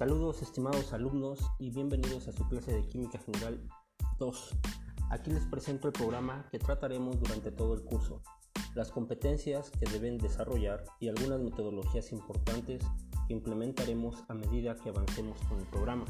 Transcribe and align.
Saludos 0.00 0.40
estimados 0.40 0.94
alumnos 0.94 1.40
y 1.58 1.68
bienvenidos 1.68 2.26
a 2.26 2.32
su 2.32 2.48
clase 2.48 2.72
de 2.72 2.88
Química 2.88 3.18
General 3.18 3.60
2. 4.18 4.56
Aquí 5.10 5.30
les 5.30 5.44
presento 5.44 5.88
el 5.88 5.92
programa 5.92 6.48
que 6.50 6.58
trataremos 6.58 7.20
durante 7.20 7.52
todo 7.52 7.74
el 7.74 7.82
curso, 7.82 8.22
las 8.74 8.90
competencias 8.92 9.70
que 9.70 9.84
deben 9.90 10.16
desarrollar 10.16 10.84
y 11.00 11.10
algunas 11.10 11.40
metodologías 11.40 12.12
importantes 12.12 12.82
que 13.28 13.34
implementaremos 13.34 14.24
a 14.28 14.32
medida 14.32 14.74
que 14.74 14.88
avancemos 14.88 15.38
con 15.42 15.60
el 15.60 15.66
programa. 15.66 16.06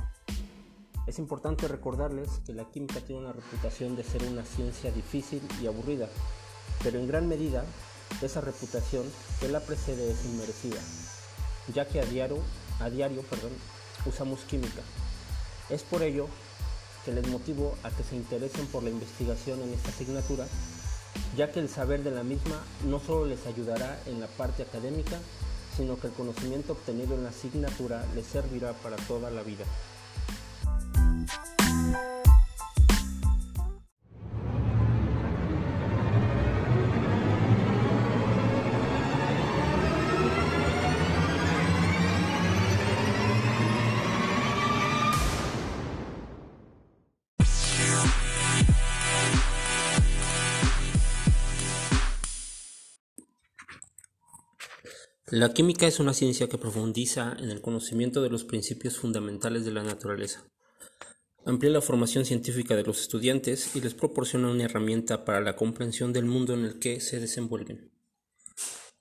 Es 1.08 1.18
importante 1.18 1.66
recordarles 1.66 2.30
que 2.46 2.54
la 2.54 2.70
química 2.70 3.00
tiene 3.00 3.22
una 3.22 3.32
reputación 3.32 3.96
de 3.96 4.04
ser 4.04 4.22
una 4.22 4.44
ciencia 4.44 4.92
difícil 4.92 5.42
y 5.60 5.66
aburrida, 5.66 6.08
pero 6.84 7.00
en 7.00 7.08
gran 7.08 7.26
medida 7.26 7.64
esa 8.22 8.40
reputación 8.40 9.02
que 9.40 9.48
la 9.48 9.58
precede 9.58 10.12
es 10.12 10.24
inmerecida, 10.26 10.80
ya 11.74 11.88
que 11.88 11.98
a 11.98 12.04
diario, 12.04 12.38
a 12.78 12.88
diario 12.88 13.22
perdón, 13.22 13.50
usamos 14.06 14.40
química. 14.40 14.82
Es 15.68 15.82
por 15.82 16.02
ello 16.02 16.28
que 17.04 17.12
les 17.12 17.26
motivo 17.28 17.76
a 17.82 17.90
que 17.90 18.02
se 18.02 18.16
interesen 18.16 18.66
por 18.66 18.82
la 18.82 18.90
investigación 18.90 19.62
en 19.62 19.72
esta 19.72 19.90
asignatura, 19.90 20.46
ya 21.36 21.50
que 21.52 21.60
el 21.60 21.68
saber 21.68 22.02
de 22.02 22.10
la 22.10 22.22
misma 22.22 22.62
no 22.86 23.00
solo 23.00 23.26
les 23.26 23.46
ayudará 23.46 24.00
en 24.06 24.20
la 24.20 24.26
parte 24.26 24.62
académica, 24.62 25.18
sino 25.76 25.98
que 25.98 26.08
el 26.08 26.12
conocimiento 26.12 26.72
obtenido 26.72 27.14
en 27.14 27.24
la 27.24 27.30
asignatura 27.30 28.04
les 28.14 28.26
servirá 28.26 28.72
para 28.74 28.96
toda 28.96 29.30
la 29.30 29.42
vida. 29.42 29.64
La 55.30 55.54
química 55.54 55.86
es 55.86 56.00
una 56.00 56.12
ciencia 56.12 56.48
que 56.48 56.58
profundiza 56.58 57.36
en 57.38 57.52
el 57.52 57.60
conocimiento 57.60 58.20
de 58.20 58.30
los 58.30 58.42
principios 58.42 58.96
fundamentales 58.96 59.64
de 59.64 59.70
la 59.70 59.84
naturaleza. 59.84 60.44
Amplía 61.46 61.70
la 61.70 61.80
formación 61.80 62.24
científica 62.24 62.74
de 62.74 62.82
los 62.82 63.00
estudiantes 63.00 63.76
y 63.76 63.80
les 63.80 63.94
proporciona 63.94 64.50
una 64.50 64.64
herramienta 64.64 65.24
para 65.24 65.40
la 65.40 65.54
comprensión 65.54 66.12
del 66.12 66.24
mundo 66.24 66.54
en 66.54 66.64
el 66.64 66.80
que 66.80 67.00
se 67.00 67.20
desenvuelven. 67.20 67.92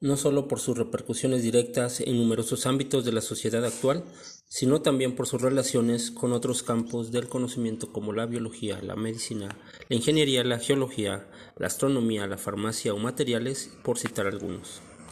No 0.02 0.17
solo 0.17 0.47
por 0.47 0.59
sus 0.59 0.77
repercusiones 0.77 1.41
directas 1.41 2.00
en 2.00 2.17
numerosos 2.17 2.67
ámbitos 2.67 3.05
de 3.05 3.11
la 3.11 3.22
sociedad 3.22 3.66
actual, 3.66 4.03
sino 4.47 4.83
también 4.83 5.16
por 5.16 5.25
sus 5.25 5.41
relaciones 5.41 6.11
con 6.11 6.33
otros 6.33 6.61
campos 6.61 7.11
del 7.11 7.27
conocimiento 7.27 7.91
como 7.91 8.13
la 8.13 8.27
biología, 8.27 8.80
la 8.83 8.95
medicina, 8.95 9.57
la 9.89 9.95
ingeniería, 9.95 10.44
la 10.44 10.59
geología, 10.59 11.27
la 11.57 11.66
astronomía, 11.66 12.27
la 12.27 12.38
farmacia 12.38 12.94
o 12.94 13.00
materiales, 13.00 13.72
por 13.83 13.97
citar 13.97 14.27
algunos. 14.27 14.83